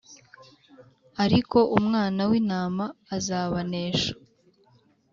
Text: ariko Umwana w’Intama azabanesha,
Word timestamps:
ariko 1.23 1.57
Umwana 1.77 2.21
w’Intama 2.29 2.85
azabanesha, 3.15 4.13